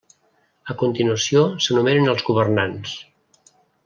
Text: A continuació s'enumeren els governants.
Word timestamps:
A 0.73 0.75
continuació 0.83 1.43
s'enumeren 1.67 2.09
els 2.17 2.25
governants. 2.31 2.95